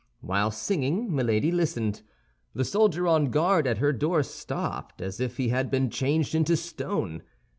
[0.21, 2.01] While singing, Milady listened.
[2.55, 6.57] The soldier on guard at her door stopped, as if he had been changed into
[6.57, 7.21] stone.